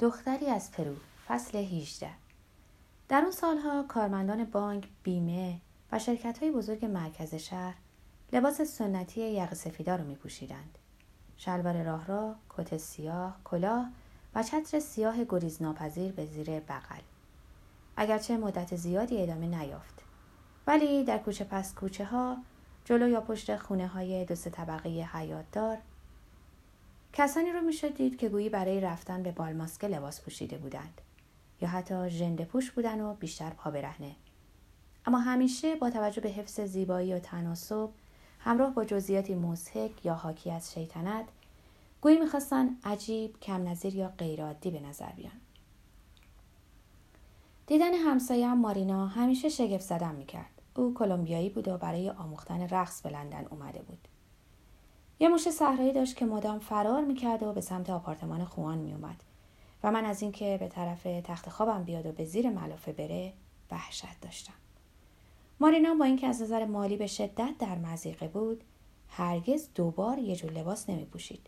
[0.00, 0.94] دختری از پرو
[1.28, 2.10] فصل 18
[3.08, 5.60] در اون سالها کارمندان بانک، بیمه
[5.92, 7.74] و شرکت های بزرگ مرکز شهر
[8.32, 10.78] لباس سنتی یق سفیدا رو می پوشیدند.
[11.36, 13.88] شلوار راه را، کت سیاه، کلاه
[14.34, 17.00] و چتر سیاه گریز ناپذیر به زیر بغل.
[17.96, 20.02] اگرچه مدت زیادی ادامه نیافت.
[20.66, 22.36] ولی در کوچه پس کوچه ها
[22.84, 25.78] جلو یا پشت خونه های دو سه طبقه حیات دار
[27.12, 31.00] کسانی رو می‌شد دید که گویی برای رفتن به بالماسکه لباس پوشیده بودند
[31.60, 34.16] یا حتی ژنده پوش بودن و بیشتر پا برهنه.
[35.06, 37.88] اما همیشه با توجه به حفظ زیبایی و تناسب
[38.38, 41.24] همراه با جزئیاتی مضحک یا حاکی از شیطنت
[42.00, 45.40] گویی می‌خواستن عجیب کم نظیر یا غیرعادی به نظر بیان.
[47.66, 50.50] دیدن همسایه مارینا همیشه شگفت زدم می‌کرد.
[50.76, 54.08] او کلمبیایی بود و برای آموختن رقص به لندن اومده بود.
[55.20, 59.22] یه موش صحرایی داشت که مدام فرار می‌کرد و به سمت آپارتمان خوان میومد
[59.82, 63.32] و من از اینکه به طرف تخت خوابم بیاد و به زیر ملافه بره
[63.70, 64.52] وحشت داشتم
[65.60, 68.64] مارینا با اینکه از نظر مالی به شدت در مزیقه بود
[69.08, 71.46] هرگز دوبار یه جور لباس نمی پوشید.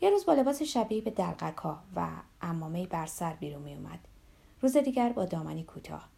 [0.00, 2.08] یه روز با لباس شبیه به دلقکا و
[2.40, 3.98] امامه بر سر بیرون می اومد.
[4.60, 6.08] روز دیگر با دامنی کوتاه.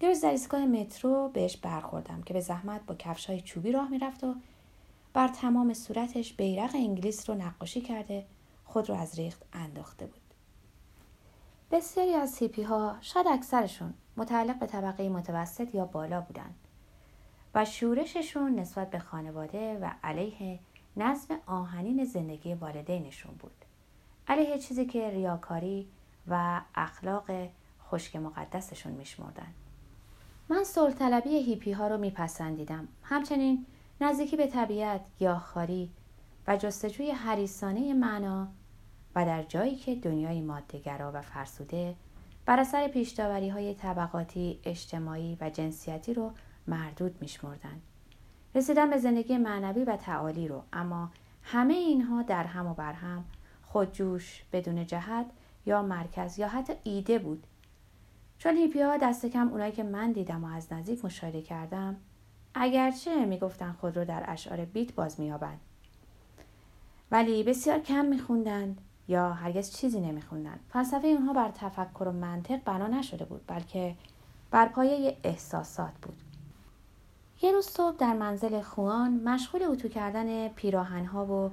[0.00, 3.90] یه روز در ایستگاه مترو بهش برخوردم که به زحمت با کفش های چوبی راه
[3.90, 4.34] می‌رفت و
[5.12, 8.26] بر تمام صورتش بیرق انگلیس رو نقاشی کرده
[8.64, 10.20] خود رو از ریخت انداخته بود.
[11.70, 16.54] بسیاری از هیپی ها شاید اکثرشون متعلق به طبقه متوسط یا بالا بودند
[17.54, 20.58] و شورششون نسبت به خانواده و علیه
[20.96, 23.64] نظم آهنین زندگی والدینشون بود.
[24.28, 25.88] علیه چیزی که ریاکاری
[26.28, 27.30] و اخلاق
[27.88, 29.54] خشک مقدسشون میشمردن.
[30.48, 32.88] من سلطلبی هیپی ها رو میپسندیدم.
[33.02, 33.66] همچنین
[34.02, 35.90] نزدیکی به طبیعت، گیاهخواری
[36.46, 38.48] و جستجوی حریسانه معنا
[39.14, 41.94] و در جایی که دنیای مادهگرا و فرسوده
[42.46, 46.32] بر اثر پیشداوری های طبقاتی، اجتماعی و جنسیتی رو
[46.66, 47.82] مردود میشمردند.
[48.54, 51.10] رسیدن به زندگی معنوی و تعالی رو اما
[51.42, 53.24] همه اینها در هم و بر هم
[53.62, 55.26] خودجوش بدون جهت
[55.66, 57.46] یا مرکز یا حتی ایده بود
[58.38, 61.96] چون هیپی ها دست کم اونایی که من دیدم و از نزدیک مشاهده کردم
[62.54, 65.60] اگرچه می‌گفتن خود رو در اشعار بیت باز میابند
[67.10, 70.60] ولی بسیار کم میخوندند یا هرگز چیزی نمیخوندند.
[70.68, 73.96] فلسفه اونها بر تفکر و منطق بنا نشده بود بلکه
[74.50, 76.22] بر پایه احساسات بود.
[77.42, 81.50] یه روز صبح در منزل خوان مشغول اتو کردن پیراهنها و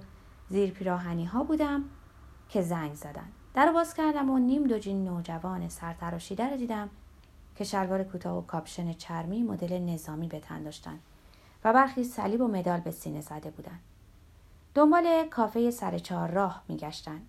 [0.49, 1.83] زیر پیراهنی ها بودم
[2.49, 3.27] که زنگ زدن.
[3.53, 6.89] در باز کردم و نیم دوجین نوجوان سرتراشیده رو دیدم
[7.57, 10.99] که شلوار کوتاه و کاپشن چرمی مدل نظامی به تن داشتن
[11.63, 13.79] و برخی صلیب و مدال به سینه زده بودند.
[14.75, 17.21] دنبال کافه سر چهار راه میگشتن.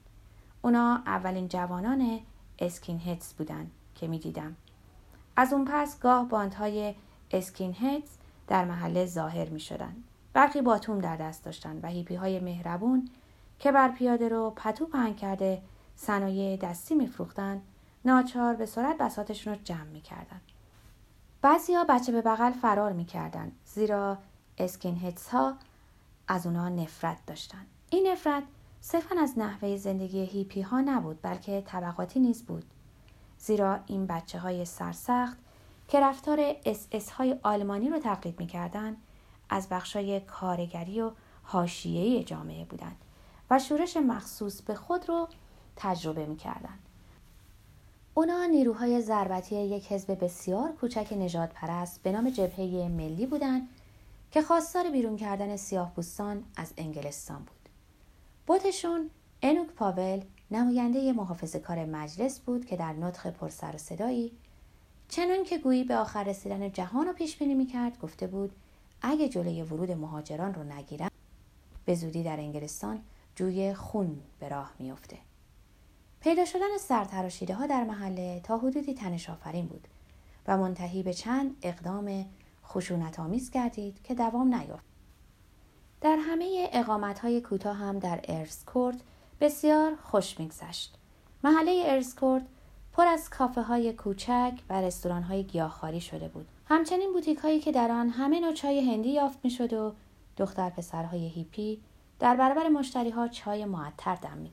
[0.62, 2.20] اونا اولین جوانان
[2.58, 4.56] skinheads بودن که می‌دیدم.
[5.36, 6.94] از اون پس گاه باندهای
[7.30, 8.10] skinheads
[8.48, 9.96] در محله ظاهر می شدن.
[10.32, 13.08] برخی باتوم در دست داشتن و هیپی های مهربون
[13.58, 15.62] که بر پیاده رو پتو پهن کرده
[15.96, 17.62] صنایع دستی میفروختند
[18.04, 20.40] ناچار به سرعت بساتشون رو جمع می‌کردن.
[21.42, 24.18] بعضیا بچه به بغل فرار می‌کردن زیرا
[24.58, 25.54] اسکین هیتس ها
[26.28, 27.66] از اونا نفرت داشتن.
[27.90, 28.42] این نفرت
[28.80, 32.64] صرفا از نحوه زندگی هیپی ها نبود بلکه طبقاتی نیز بود.
[33.38, 35.38] زیرا این بچه های سرسخت
[35.88, 38.96] که رفتار اس اس های آلمانی رو تقلید می‌کردند
[39.50, 41.10] از بخشای کارگری و
[41.42, 42.96] حاشیه‌ای جامعه بودند
[43.50, 45.28] و شورش مخصوص به خود رو
[45.76, 46.87] تجربه می‌کردند.
[48.18, 53.68] اونا نیروهای ضربتی یک حزب بسیار کوچک نژادپرست به نام جبهه ملی بودند
[54.30, 55.92] که خواستار بیرون کردن سیاها
[56.56, 57.68] از انگلستان بود.
[58.46, 59.10] بتشون
[59.42, 60.20] انوک پاول
[60.50, 64.32] نماینده محافظه‌کار مجلس بود که در نطق پرسر و صدایی
[65.08, 68.52] چنان که گویی به آخر رسیدن جهان رو پیش بینی می‌کرد گفته بود
[69.02, 71.10] اگه جلوی ورود مهاجران رو نگیرن
[71.84, 73.00] به زودی در انگلستان
[73.34, 75.27] جوی خون به راه میافته.
[76.20, 79.88] پیدا شدن سرتراشیده ها در محله تا حدودی تنش آفرین بود
[80.46, 82.24] و منتهی به چند اقدام
[82.66, 84.84] خشونت آمیز گردید که دوام نیافت.
[86.00, 88.96] در همه اقامت های کوتاه هم در ارسکورت
[89.40, 90.98] بسیار خوش میگذشت.
[91.44, 92.42] محله ارسکورت
[92.92, 96.48] پر از کافه های کوچک و رستوران های گیاهخواری شده بود.
[96.66, 99.94] همچنین بوتیک هایی که در آن همه نوع چای هندی یافت می شد و
[100.36, 101.80] دختر پسرهای هیپی
[102.18, 104.50] در برابر مشتری ها چای معطر دم می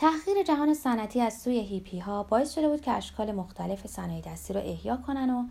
[0.00, 4.52] تحقیر جهان صنعتی از سوی هیپی ها باعث شده بود که اشکال مختلف صنایع دستی
[4.52, 5.44] رو احیا کنن و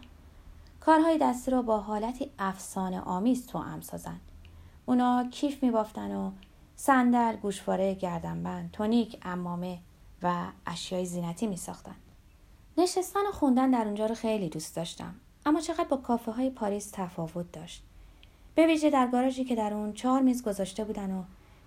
[0.79, 4.19] کارهای دستی رو با حالتی افسانه آمیز تو هم سازن.
[4.85, 6.31] اونا کیف می بافتن و
[6.75, 9.79] صندل گوشواره گردنبند تونیک امامه
[10.23, 11.95] و اشیای زینتی می ساختن.
[12.77, 15.15] نشستن و خوندن در اونجا رو خیلی دوست داشتم
[15.45, 17.83] اما چقدر با کافه های پاریس تفاوت داشت
[18.55, 21.23] به ویژه در گاراژی که در اون چهار میز گذاشته بودن و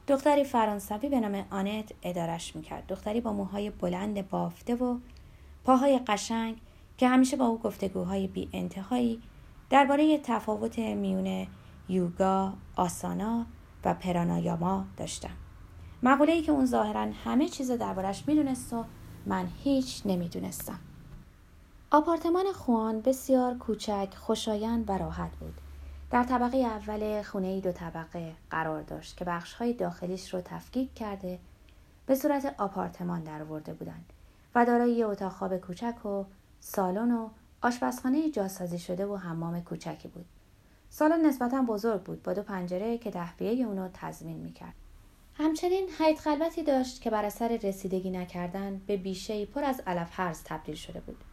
[0.07, 4.99] دختری فرانسوی به نام آنت ادارش می‌کرد دختری با موهای بلند بافته و
[5.65, 6.57] پاهای قشنگ
[6.99, 9.23] که همیشه با او گفتگوهای بی انتهایی
[9.71, 11.47] درباره تفاوت میون
[11.89, 13.47] یوگا، آسانا
[13.85, 15.37] و پرانایاما داشتم.
[16.03, 18.85] مقوله ای که اون ظاهرا همه چیز دربارش می‌دونست و
[19.27, 20.79] من هیچ نمی‌دونستم.
[21.91, 25.55] آپارتمان خوان بسیار کوچک، خوشایند و راحت بود.
[26.11, 31.39] در طبقه اول خونه دو طبقه قرار داشت که بخشهای داخلیش رو تفکیک کرده
[32.07, 34.13] به صورت آپارتمان درآورده بودند
[34.55, 36.25] و دارای اتاق خواب کوچک و
[36.61, 37.29] سالن و
[37.63, 40.27] آشپزخانه جاسازی شده و حمام کوچکی بود.
[40.89, 44.75] سالن نسبتا بزرگ بود با دو پنجره که دهبیه اونو تضمین می‌کرد.
[45.35, 50.43] همچنین حیط خلوتی داشت که بر اثر رسیدگی نکردن به بیشه پر از علف هرز
[50.45, 51.25] تبدیل شده بود.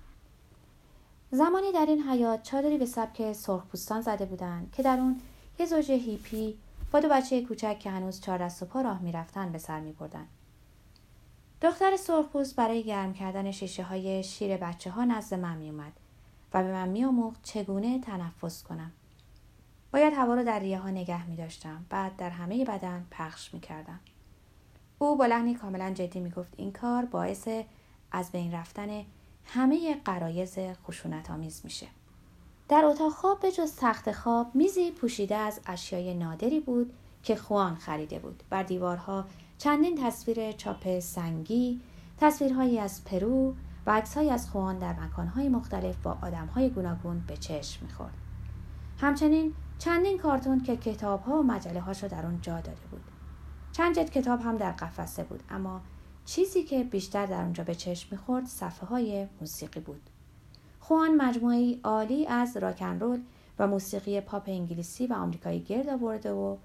[1.31, 5.21] زمانی در این حیات چادری به سبک سرخپوستان زده بودند که در اون
[5.59, 6.57] یه زوج هیپی
[6.91, 10.27] با دو بچه کوچک که هنوز چهار دست و پا راه می‌رفتن به سر میبردند
[11.61, 15.93] دختر سرخپوست برای گرم کردن شیشه های شیر بچه ها نزد من میومد
[16.53, 18.91] و به من میآموخت چگونه تنفس کنم
[19.93, 21.85] باید هوا رو در ریه ها نگه می داشتم.
[21.89, 23.99] بعد در همه بدن پخش می کردم.
[24.99, 27.47] او با لحنی کاملا جدی می گفت این کار باعث
[28.11, 29.05] از بین رفتن
[29.47, 30.57] همه قرایز
[30.87, 31.87] خشونت آمیز میشه.
[32.69, 37.75] در اتاق خواب به جز تخت خواب میزی پوشیده از اشیای نادری بود که خوان
[37.75, 38.43] خریده بود.
[38.49, 39.25] بر دیوارها
[39.57, 41.81] چندین تصویر چاپ سنگی،
[42.17, 43.53] تصویرهایی از پرو
[43.85, 48.13] و عکسهایی از خوان در مکانهای مختلف با آدمهای گوناگون به چشم می‌خورد.
[48.97, 53.03] همچنین چندین کارتون که کتابها و مجله هاش در آن جا داده بود.
[53.71, 55.81] چند جد کتاب هم در قفسه بود اما
[56.27, 60.09] چیزی که بیشتر در اونجا به چشم می‌خورد صفحه های موسیقی بود.
[60.79, 63.21] خوان مجموعی عالی از راکن رول
[63.59, 66.57] و موسیقی پاپ انگلیسی و آمریکایی گرد آورده و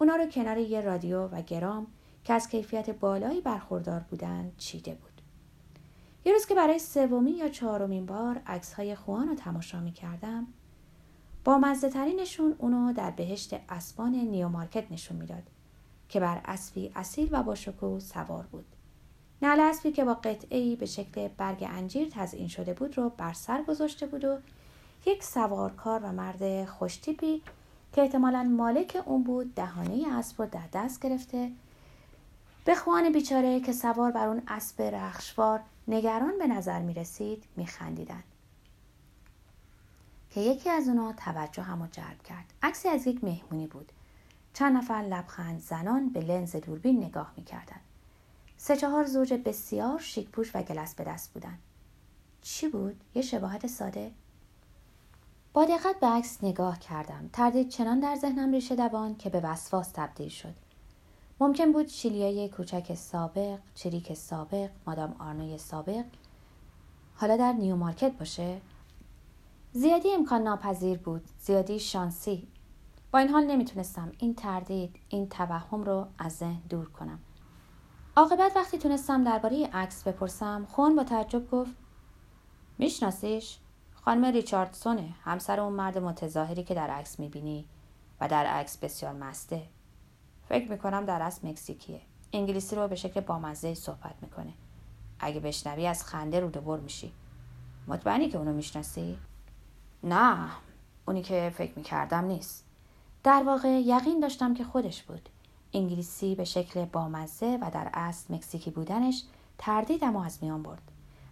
[0.00, 1.86] اونا رو کنار یه رادیوگرام
[2.24, 5.22] که از کیفیت بالایی برخوردار بودن چیده بود.
[6.24, 10.46] یه روز که برای سومین یا چهارمین بار عکس های خوان رو تماشا می کردم
[11.44, 15.42] بامزه‌ترینشون اونو در بهشت اسبان نیومارکت نشون می‌داد
[16.08, 18.66] که بر اسبی اصیل و با شکوه سوار بود.
[19.42, 23.62] نعل اسبی که با قطعه‌ای به شکل برگ انجیر تزئین شده بود رو بر سر
[23.62, 24.38] گذاشته بود و
[25.06, 27.42] یک سوارکار و مرد خوشتیپی
[27.92, 31.50] که احتمالا مالک اون بود دهانه اسب رو در دست گرفته
[32.64, 37.66] به خوان بیچاره که سوار بر اون اسب رخشوار نگران به نظر می رسید می
[37.66, 38.22] خندیدن.
[40.30, 42.44] که یکی از اونا توجه همو جلب کرد.
[42.62, 43.92] عکسی از یک مهمونی بود.
[44.54, 47.80] چند نفر لبخند زنان به لنز دوربین نگاه می کردن.
[48.60, 51.58] سه چهار زوج بسیار شیک پوش و گلس به دست بودن.
[52.42, 54.10] چی بود؟ یه شباهت ساده؟
[55.52, 57.30] با دقت به عکس نگاه کردم.
[57.32, 60.54] تردید چنان در ذهنم ریشه دوان که به وسواس تبدیل شد.
[61.40, 66.04] ممکن بود شیلیای کوچک سابق، چریک سابق، مادام آرنوی سابق
[67.16, 68.60] حالا در نیو مارکت باشه؟
[69.72, 72.48] زیادی امکان ناپذیر بود، زیادی شانسی.
[73.12, 77.18] با این حال نمی‌تونستم این تردید، این توهم رو از ذهن دور کنم.
[78.18, 81.70] عاقبت وقتی تونستم درباره عکس بپرسم خون با تعجب گفت
[82.78, 83.58] میشناسیش؟
[83.94, 87.64] خانم ریچاردسونه همسر اون مرد متظاهری که در عکس می‌بینی
[88.20, 89.62] و در عکس بسیار مسته.
[90.48, 92.00] فکر می‌کنم در اصل مکزیکیه.
[92.32, 94.52] انگلیسی رو به شکل بامزه صحبت می‌کنه.
[95.20, 97.12] اگه بشنوی از خنده رو بر میشی.
[97.88, 99.18] مطمئنی که اونو می‌شناسی؟
[100.02, 100.48] نه
[101.06, 102.64] اونی که فکر می‌کردم نیست.
[103.24, 105.28] در واقع یقین داشتم که خودش بود.
[105.72, 109.22] انگلیسی به شکل بامزه و در اصل مکزیکی بودنش
[109.58, 110.82] تردیدم و از میان برد.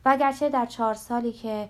[0.04, 1.68] و اگرچه در چهار سالی که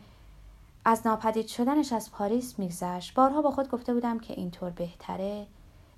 [0.84, 5.46] از ناپدید شدنش از پاریس میگذشت بارها با خود گفته بودم که اینطور بهتره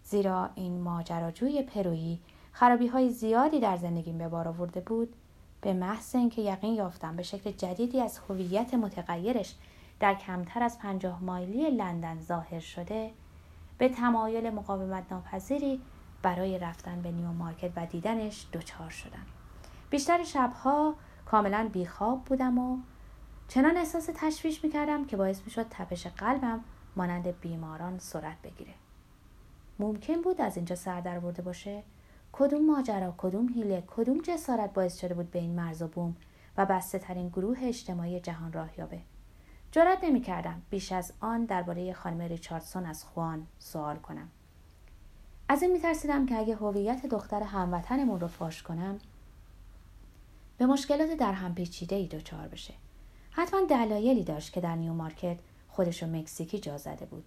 [0.05, 2.21] زیرا این ماجراجوی پرویی
[2.53, 5.15] خرابی های زیادی در زندگیم به بار آورده بود
[5.61, 9.55] به محض اینکه یقین یافتم به شکل جدیدی از هویت متغیرش
[10.01, 13.11] در کمتر از پنجاه مایلی لندن ظاهر شده
[13.79, 15.81] به تمایل مقاومت ناپذیری
[16.23, 19.27] برای رفتن به نیو مارکت و دیدنش دچار شدم.
[19.91, 20.95] بیشتر شبها
[21.27, 22.79] کاملا بیخواب بودم و
[23.49, 26.61] چنان احساس تشویش می‌کردم که باعث می‌شد تپش قلبم
[26.97, 28.75] مانند بیماران سرعت بگیره.
[29.79, 31.83] ممکن بود از اینجا سر در برده باشه؟
[32.33, 36.17] کدوم ماجرا کدوم هیله کدوم جسارت باعث شده بود به این مرز و بوم
[36.57, 39.01] و بسته ترین گروه اجتماعی جهان راه یابه؟
[39.73, 40.25] جرأت نمی
[40.71, 44.29] بیش از آن درباره خانم ریچاردسون از خوان سوال کنم.
[45.49, 48.99] از این میترسیدم که اگه هویت دختر هموطنمون رو فاش کنم
[50.59, 52.75] به مشکلات در هم پیچیده ای دچار بشه.
[53.31, 55.39] حتما دلایلی داشت که در نیو مارکت
[55.69, 57.25] خودشو مکزیکی جا زده بود.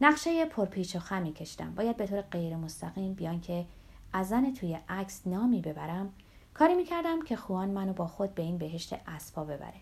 [0.00, 1.74] نقشه پرپیچ و خمی کشتم.
[1.74, 3.66] باید به طور غیر مستقیم بیان که
[4.12, 6.12] از زن توی عکس نامی ببرم.
[6.54, 9.80] کاری می‌کردم که خوان منو با خود به این بهشت اسبا ببره.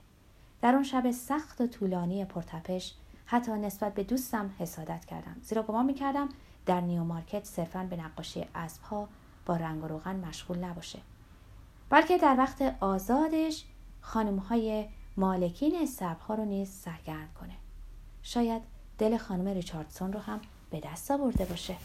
[0.63, 2.95] در اون شب سخت و طولانی پرتپش
[3.31, 5.37] حتی نسبت به دوستم حسادت کردم.
[5.43, 6.29] زیرا گمان می‌کردم
[6.67, 9.09] در نیو مارکت صرفا به نقاشی اسبها
[9.47, 10.99] با رنگ و روغن مشغول نباشه.
[11.91, 13.65] بلکه در وقت آزادش
[14.01, 17.55] خانمهای مالکین سبها رو نیز سرگرم کنه.
[18.23, 18.63] شاید
[18.99, 21.77] دل خانم ریچاردسون رو هم به دست آورده باشه.